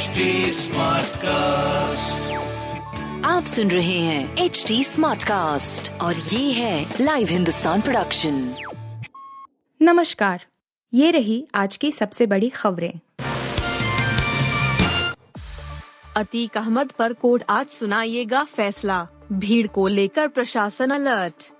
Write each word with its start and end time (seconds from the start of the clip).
HD 0.00 0.24
cast 1.16 2.32
आप 3.26 3.44
सुन 3.44 3.70
रहे 3.70 3.98
हैं 3.98 4.36
एच 4.36 4.64
डी 4.68 4.84
स्मार्ट 4.84 5.22
कास्ट 5.22 5.92
और 5.92 6.14
ये 6.16 6.52
है 6.52 6.94
लाइव 7.00 7.28
हिंदुस्तान 7.28 7.80
प्रोडक्शन 7.80 8.54
नमस्कार 9.82 10.44
ये 10.94 11.10
रही 11.10 11.46
आज 11.54 11.76
की 11.76 11.92
सबसे 11.92 12.26
बड़ी 12.26 12.48
खबरें। 12.48 12.92
अतीक 16.16 16.56
अहमद 16.56 16.92
पर 16.92 17.12
कोर्ट 17.12 17.42
आज 17.50 17.66
सुनाइएगा 17.66 18.44
फैसला 18.44 19.06
भीड़ 19.32 19.66
को 19.66 19.86
लेकर 19.88 20.28
प्रशासन 20.28 20.90
अलर्ट। 20.90 21.52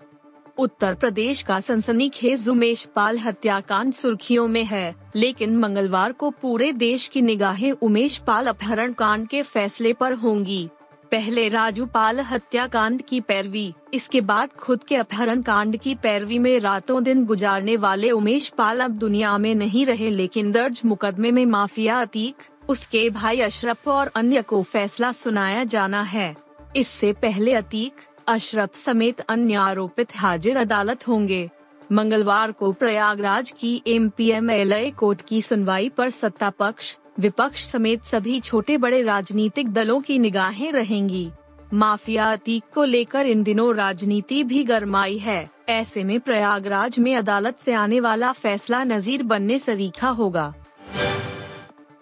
उत्तर 0.60 0.94
प्रदेश 0.94 1.40
का 1.42 1.60
सनसनीखेज 1.60 2.48
उमेश 2.48 2.84
पाल 2.96 3.18
हत्याकांड 3.18 3.92
सुर्खियों 3.92 4.48
में 4.48 4.64
है। 4.64 4.94
लेकिन 5.16 5.56
मंगलवार 5.56 6.12
को 6.12 6.30
पूरे 6.30 6.72
देश 6.72 7.06
की 7.08 7.22
निगाहें 7.22 7.70
उमेश 7.72 8.18
पाल 8.18 8.46
अपहरण 8.46 8.92
कांड 8.92 9.26
के 9.28 9.42
फैसले 9.42 9.92
पर 9.92 10.12
होंगी। 10.12 10.68
पहले 11.10 11.48
राजू 11.48 11.86
पाल 11.86 12.20
हत्याकांड 12.20 13.02
की 13.02 13.20
पैरवी, 13.20 13.72
इसके 13.94 14.20
बाद 14.20 14.52
खुद 14.52 14.84
के 14.84 14.96
अपहरण 14.96 15.42
कांड 15.42 15.76
की 15.76 15.94
पैरवी 15.94 16.38
में 16.38 16.58
रातों 16.60 17.02
दिन 17.04 17.24
गुजारने 17.24 17.76
वाले 17.76 18.10
उमेश 18.10 18.48
पाल 18.48 18.80
अब 18.80 18.90
दुनिया 18.90 19.36
में 19.38 19.54
नहीं 19.54 19.86
रहे, 19.86 20.10
लेकिन 20.10 20.52
दर्ज 20.52 20.82
मुकदमे 20.84 21.30
में 21.30 21.44
माफिया 21.46 22.00
अतीक, 22.00 22.36
उसके 22.68 23.08
भाई 23.10 23.40
अशरफ 23.40 23.88
और 23.88 24.10
अन्य 24.14 24.42
को 24.42 24.62
फैसला 24.62 25.12
सुनाया 25.12 25.64
जाना 25.64 26.02
है। 26.02 26.34
इससे 26.76 27.12
पहले 27.12 27.54
अतीक 27.54 27.94
अशरफ 28.30 28.76
समेत 28.76 29.20
अन्य 29.20 29.54
आरोपित 29.54 30.16
हाजिर 30.16 30.56
अदालत 30.56 31.06
होंगे। 31.08 31.48
मंगलवार 31.92 32.52
को 32.52 32.70
प्रयागराज 32.72 33.50
की 33.50 33.82
M 33.86 34.08
P 34.08 34.30
M 34.30 34.50
L 34.50 34.90
court 34.90 35.22
की 35.22 35.40
सुनवाई 35.42 35.88
पर 35.88 36.10
सत्ता 36.10 36.50
पक्ष 36.50 36.96
विपक्ष 37.20 37.64
समेत 37.64 38.04
सभी 38.04 38.38
छोटे 38.40 38.76
बड़े 38.76 39.02
राजनीतिक 39.02 39.72
दलों 39.72 40.00
की 40.00 40.18
निगाहें 40.18 40.70
रहेंगी। 40.72 41.30
माफिया 41.74 42.30
अतीक 42.32 42.64
को 42.74 42.84
लेकर 42.84 43.26
इन 43.26 43.42
दिनों 43.42 43.74
राजनीति 43.76 44.42
भी 44.44 44.62
गरमाई 44.64 45.18
है। 45.18 45.48
ऐसे 45.68 46.04
में 46.04 46.18
प्रयागराज 46.20 46.98
में 46.98 47.14
अदालत 47.16 47.60
से 47.60 47.72
आने 47.74 48.00
वाला 48.00 48.32
फैसला 48.32 48.84
नजीर 48.84 49.22
बनने 49.22 49.58
सरीखा 49.58 50.08
होगा। 50.08 50.52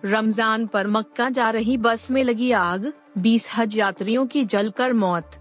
रमज़ान 0.04 0.66
पर 0.66 0.86
मक्का 0.86 1.28
जा 1.30 1.50
रही 1.50 1.76
बस 1.78 2.10
में 2.10 2.22
लगी 2.24 2.52
आग 2.52 2.92
20 3.18 3.48
हज 3.56 3.78
यात्रियों 3.78 4.26
की 4.26 4.44
जलकर 4.44 4.92
मौत। 4.92 5.38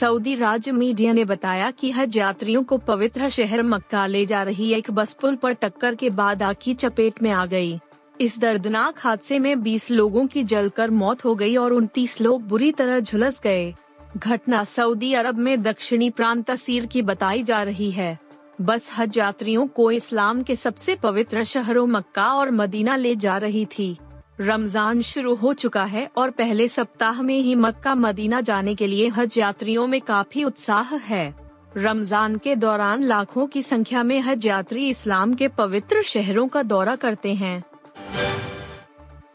सऊदी 0.00 0.34
राज्य 0.34 0.72
मीडिया 0.72 1.12
ने 1.12 1.24
बताया 1.24 1.70
कि 1.70 1.90
हज 1.90 2.16
यात्रियों 2.16 2.62
को 2.64 2.76
पवित्र 2.78 3.28
शहर 3.28 3.62
मक्का 3.62 4.06
ले 4.06 4.24
जा 4.26 4.42
रही 4.42 4.72
एक 4.72 4.90
बस 4.90 5.12
पुल 5.12 5.34
पर 5.36 5.52
टक्कर 5.52 5.94
के 5.94 6.10
बाद 6.10 6.42
आग 6.42 6.56
की 6.62 6.74
चपेट 6.74 7.22
में 7.22 7.30
आ 7.30 7.44
गई। 7.46 7.78
इस 8.20 8.38
दर्दनाक 8.38 8.94
हादसे 8.98 9.38
में 9.38 9.62
20 9.62 9.90
लोगों 9.90 10.26
की 10.26 10.44
जलकर 10.44 10.90
मौत 10.90 11.24
हो 11.24 11.34
गई 11.34 11.56
और 11.56 11.72
29 11.72 12.20
लोग 12.20 12.46
बुरी 12.48 12.70
तरह 12.72 13.00
झुलस 13.00 13.40
गए। 13.44 13.74
घटना 14.16 14.64
सऊदी 14.64 15.12
अरब 15.12 15.38
में 15.38 15.62
दक्षिणी 15.62 16.10
प्रांत 16.10 16.50
तसीर 16.50 16.86
की 16.86 17.02
बताई 17.02 17.42
जा 17.42 17.62
रही 17.62 17.90
है। 17.90 18.18
बस 18.60 18.90
हज 18.98 19.18
यात्रियों 19.18 19.66
को 19.66 19.90
इस्लाम 19.90 20.42
के 20.42 20.56
सबसे 20.56 20.94
पवित्र 20.94 21.44
शहरों 21.44 21.86
मक्का 21.86 22.26
और 22.34 22.50
मदीना 22.50 22.96
ले 22.96 23.14
जा 23.16 23.36
रही 23.36 23.64
थी। 23.78 23.96
रमज़ान 24.38 25.00
शुरू 25.02 25.34
हो 25.34 25.52
चुका 25.52 25.82
है 25.84 26.08
और 26.16 26.30
पहले 26.30 26.66
सप्ताह 26.68 27.20
में 27.22 27.38
ही 27.38 27.54
मक्का 27.54 27.94
मदीना 27.94 28.40
जाने 28.40 28.74
के 28.74 28.86
लिए 28.86 29.08
हज 29.08 29.36
यात्रियों 29.38 29.86
में 29.86 30.00
काफ़ी 30.00 30.44
उत्साह 30.44 30.94
है। 30.98 31.34
रमज़ान 31.76 32.36
के 32.38 32.54
दौरान 32.56 33.02
लाखों 33.02 33.46
की 33.46 33.62
संख्या 33.62 34.02
में 34.02 34.20
हज 34.20 34.46
यात्री 34.46 34.88
इस्लाम 34.88 35.34
के 35.34 35.48
पवित्र 35.48 36.02
शहरों 36.02 36.46
का 36.48 36.62
दौरा 36.62 36.96
करते 36.96 37.34
हैं। 37.34 37.62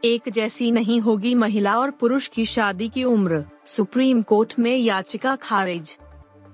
एक 0.05 0.29
जैसी 0.29 0.71
नहीं 0.71 0.99
होगी 1.01 1.35
महिला 1.35 1.77
और 1.79 1.91
पुरुष 1.91 2.27
की 2.27 2.45
शादी 2.45 2.89
की 2.89 3.03
उम्र, 3.03 3.43
सुप्रीम 3.65 4.21
कोर्ट 4.21 4.53
में 4.59 4.75
याचिका 4.75 5.35
खारिज। 5.35 5.97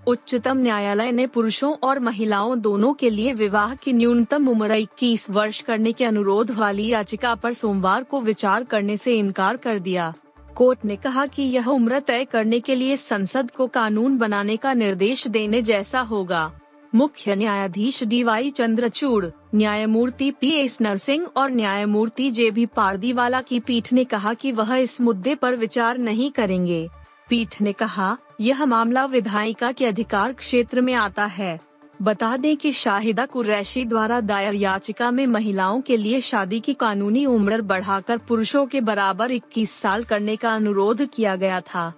उच्चतम 0.07 0.57
न्यायालय 0.57 1.11
ने 1.11 1.27
पुरुषों 1.27 1.75
और 1.83 1.99
महिलाओं 1.99 2.59
दोनों 2.61 2.93
के 2.93 3.09
लिए 3.09 3.33
विवाह 3.33 3.75
की 3.75 3.93
न्यूनतम 3.93 4.47
उम्र 4.49 4.75
21 4.75 5.29
वर्ष 5.29 5.61
करने 5.61 5.91
के 5.91 6.05
अनुरोध 6.05 6.51
वाली 6.51 6.87
याचिका 6.87 7.35
पर 7.35 7.53
सोमवार 7.53 8.03
को 8.03 8.21
विचार 8.21 8.63
करने 8.63 8.97
से 8.97 9.17
इनकार 9.19 9.57
कर 9.57 9.79
दिया। 9.79 10.13
कोर्ट 10.55 10.79
ने 10.85 10.95
कहा 10.95 11.25
कि 11.25 11.43
यह 11.43 11.67
उम्र 11.67 11.99
तय 11.99 12.25
करने 12.25 12.59
के 12.59 12.75
लिए 12.75 12.97
संसद 12.97 13.51
को 13.51 13.67
कानून 13.67 14.17
बनाने 14.17 14.57
का 14.57 14.73
निर्देश 14.73 15.27
देने 15.27 15.61
जैसा 15.61 15.99
होगा। 15.99 16.51
मुख्य 16.95 17.35
न्यायाधीश 17.35 18.03
डी 18.03 18.23
वाई 18.23 18.49
चंद्रचूड़, 18.49 19.25
न्यायमूर्ति 19.55 20.31
पी 20.31 20.49
एस 20.49 20.81
नरसिंह 20.81 21.27
और 21.37 21.51
न्यायमूर्ति 21.51 22.29
जे 22.31 22.51
बी 22.51 22.65
पारदीवाला 22.65 23.41
की 23.41 23.59
पीठ 23.59 23.93
ने 23.93 24.03
कहा 24.03 24.33
कि 24.33 24.51
वह 24.51 24.75
इस 24.75 25.01
मुद्दे 25.01 25.35
पर 25.35 25.55
विचार 25.55 25.97
नहीं 25.97 26.31
करेंगे। 26.31 26.89
पीठ 27.29 27.61
ने 27.61 27.73
कहा, 27.73 28.17
यह 28.41 28.65
मामला 28.65 29.05
विधायिका 29.05 29.71
के 29.71 29.85
अधिकार 29.85 30.33
क्षेत्र 30.33 30.81
में 30.81 30.93
आता 30.93 31.25
है। 31.25 31.59
बता 32.01 32.37
दें 32.37 32.57
कि 32.57 32.73
शाहिदा 32.73 33.25
कुरैशी 33.25 33.85
द्वारा 33.85 34.21
दायर 34.21 34.53
याचिका 34.53 35.11
में 35.11 35.27
महिलाओं 35.27 35.81
के 35.81 35.97
लिए 35.97 36.21
शादी 36.21 36.59
की 36.59 36.73
कानूनी 36.73 37.25
उम्र 37.25 37.61
बढ़ाकर 37.61 38.17
पुरुषों 38.17 38.65
के 38.65 38.81
बराबर 38.81 39.31
21 39.31 39.71
साल 39.71 40.03
करने 40.03 40.35
का 40.35 40.53
अनुरोध 40.53 41.05
किया 41.05 41.35
गया 41.35 41.61
था। 41.61 41.93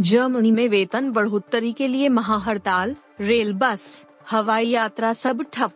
जर्मनी 0.00 0.50
में 0.50 0.68
वेतन 0.68 1.10
बढ़ोतरी 1.10 1.72
के 1.72 1.88
लिए 1.88 2.08
महाहड़ताल, 2.08 2.96
रेल 3.20 3.52
बस, 3.52 4.04
हवाई 4.30 4.66
यात्रा 4.66 5.12
सब 5.12 5.44
ठप। 5.52 5.70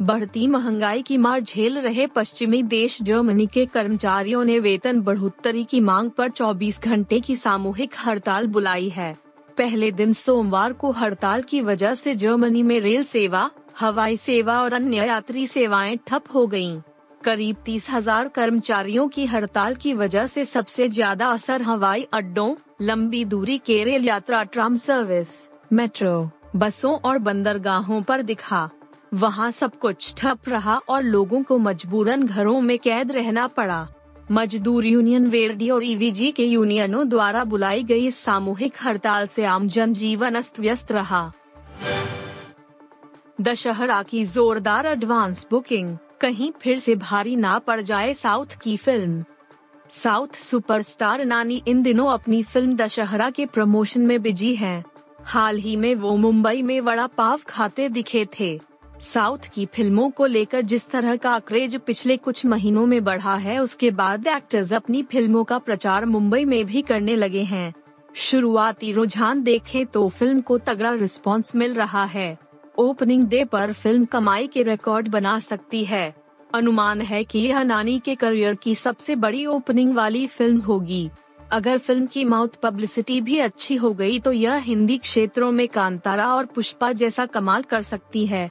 बढ़ती 0.00 0.46
महँगाई 0.46 1.02
की 1.02 1.16
मार 1.18 1.40
झेल 1.40 1.78
रहे 1.78 2.06
पश्चिमी 2.06 2.62
देश 2.62 3.02
जर्मनी 3.02 3.46
के 3.46 3.66
कर्मचारियों 3.66 4.44
ने 4.44 4.58
वेतन 4.58 5.00
बढ़ोतरी 5.00 5.64
की 5.64 5.80
मांग 5.80 6.10
पर 6.10 6.30
24 6.30 6.82
घंटे 6.82 7.20
की 7.20 7.36
सामूहिक 7.36 7.94
हड़ताल 8.06 8.46
बुलाई 8.46 8.88
है 8.88 9.14
पहले 9.58 9.90
दिन 9.92 10.12
सोमवार 10.12 10.72
को 10.72 10.90
हड़ताल 10.90 11.42
की 11.42 11.60
वजह 11.60 11.94
से 11.94 12.14
जर्मनी 12.14 12.62
में 12.62 12.80
रेल 12.80 13.04
सेवा, 13.04 13.50
हवाई 13.80 14.16
सेवा 14.16 14.60
और 14.62 14.72
अन्य 14.72 15.06
यात्री 15.06 15.46
सेवाएँ 15.46 15.96
ठप 16.06 16.34
हो 16.34 16.46
गयीं। 16.46 16.80
करीब 17.24 17.56
तीस 17.64 17.90
हज़ार 17.90 18.28
कर्मचारियों 18.28 19.08
की 19.08 19.26
हड़ताल 19.26 19.74
की 19.74 19.94
वजह 19.94 20.26
से 20.26 20.44
सबसे 20.44 20.88
ज़्यादा 20.88 21.26
असर 21.26 21.62
हवाई 21.62 22.06
अड्डों, 22.12 22.54
लंबी 22.82 23.24
दूरी 23.24 23.58
के 23.58 23.82
रेल 23.84 24.04
यात्रा, 24.04 24.42
ट्राम 24.42 24.76
सर्विस, 24.76 25.28
मेट्रो, 25.72 26.30
बसों 26.56 26.98
और 26.98 27.18
बंदरगाहों 27.18 28.02
पर 28.02 28.22
दिखा 28.22 28.70
वहाँ 29.14 29.50
सब 29.50 29.78
कुछ 29.78 30.14
ठप 30.18 30.48
रहा 30.48 30.76
और 30.88 31.02
लोगों 31.02 31.42
को 31.42 31.58
मजबूरन 31.58 32.22
घरों 32.22 32.60
में 32.60 32.78
कैद 32.78 33.12
रहना 33.12 33.46
पड़ा। 33.46 33.88
मजदूर 34.30 34.86
यूनियन 34.86 35.26
वेरडी 35.26 35.68
और 35.70 35.84
ईवीजी 35.84 36.30
के 36.32 36.44
यूनियनों 36.44 37.08
द्वारा 37.08 37.44
बुलाई 37.44 37.82
गई 37.82 38.06
इस 38.06 38.18
सामूहिक 38.18 38.76
हड़ताल 38.84 39.26
से 39.26 39.44
आम 39.44 39.68
जनजीवन 39.68 40.34
अस्त 40.34 40.60
व्यस्त 40.60 40.92
रहा। 40.92 41.30
दशहरा 43.40 44.02
की 44.02 44.24
जोरदार 44.24 44.86
एडवांस 44.86 45.46
बुकिंग 45.50 45.96
कहीं 46.20 46.50
फिर 46.60 46.78
से 46.78 46.94
भारी 46.96 47.36
ना 47.36 47.58
पड़ 47.58 47.80
जाए 47.80 48.14
साउथ 48.14 48.58
की 48.62 48.76
फ़िल्म। 48.76 49.24
साउथ 49.90 50.36
सुपरस्टार 50.40 51.24
नानी 51.24 51.62
इन 51.68 51.82
दिनों 51.82 52.08
अपनी 52.08 52.42
फ़िल्म 52.42 52.76
दशहरा 52.76 53.30
के 53.30 53.46
प्रमोशन 53.46 54.00
में 54.00 54.20
बिज़ी 54.22 54.54
हैं। 54.54 54.84
हाल 55.24 55.56
ही 55.56 55.76
में 55.76 55.94
वो 55.94 56.16
मुंबई 56.16 56.62
में 56.62 56.80
वड़ा 56.80 57.06
पाव 57.06 57.40
खाते 57.46 57.88
दिखे 57.88 58.26
थे। 58.40 58.60
साउथ 59.02 59.48
की 59.54 59.64
फ़िल्मों 59.66 60.08
को 60.10 60.26
लेकर 60.26 60.62
जिस 60.62 60.88
तरह 60.90 61.16
का 61.16 61.38
क्रेज 61.38 61.76
पिछले 61.76 62.16
कुछ 62.16 62.44
महीनों 62.46 62.84
में 62.86 63.02
बढ़ा 63.04 63.34
है, 63.36 63.58
उसके 63.58 63.90
बाद 63.90 64.26
एक्टर्स 64.26 64.72
अपनी 64.72 65.02
फ़िल्मों 65.02 65.42
का 65.44 65.58
प्रचार 65.58 66.04
मुंबई 66.06 66.44
में 66.44 66.64
भी 66.66 66.82
करने 66.82 67.16
लगे 67.16 67.42
हैं। 67.42 67.72
शुरुआती 68.14 68.92
रुझान 68.92 69.42
देखें 69.42 69.84
तो 69.86 70.08
फ़िल्म 70.08 70.40
को 70.40 70.58
तगड़ा 70.58 70.92
रिस्पांस 70.94 71.54
मिल 71.56 71.74
रहा 71.74 72.04
है। 72.04 72.38
ओपनिंग 72.78 73.24
डे 73.24 73.44
पर 73.44 73.72
फ़िल्म 73.72 74.04
कमाई 74.04 74.46
के 74.46 74.62
रिकॉर्ड 74.62 75.08
बना 75.08 75.38
सकती 75.40 75.84
है। 75.84 76.14
अनुमान 76.54 77.00
है 77.00 77.24
कि 77.24 77.38
यह 77.38 77.62
नानी 77.62 77.98
के 77.98 78.14
करियर 78.14 78.54
की 78.54 78.74
सबसे 78.74 79.16
बड़ी 79.16 79.44
ओपनिंग 79.48 79.94
वाली 79.94 80.26
फ़िल्म 80.26 80.60
होगी। 80.60 81.08
अगर 81.50 81.78
फ़िल्म 81.78 82.06
की 82.06 82.24
माउथ 82.24 82.60
पब्लिसिटी 82.62 83.20
भी 83.20 83.38
अच्छी 83.40 83.76
हो 83.76 83.92
गई 83.94 84.18
तो 84.18 84.32
यह 84.32 84.56
हिंदी 84.60 84.98
क्षेत्रों 84.98 85.52
में 85.52 85.66
कांतारा 85.68 86.32
और 86.34 86.46
पुष्पा 86.46 86.92
जैसा 86.92 87.26
कमाल 87.26 87.62
कर 87.62 87.82
सकती 87.82 88.26
है। 88.26 88.50